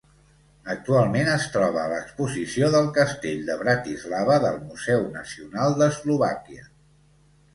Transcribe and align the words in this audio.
Actualment, 0.73 1.27
es 1.33 1.43
troba 1.55 1.81
a 1.81 1.89
l'exposició 1.91 2.69
del 2.77 2.89
castell 2.95 3.43
de 3.49 3.57
Bratislava 3.61 4.37
del 4.45 4.57
Museu 4.69 5.05
Nacional 5.19 5.77
d'Eslovàquia. 5.83 6.65